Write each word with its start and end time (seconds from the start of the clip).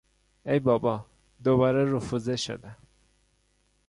ای 0.45 0.59
بابا، 0.59 1.05
دوباره 1.43 1.93
رفوزه 1.93 2.35
شدم! 2.35 2.77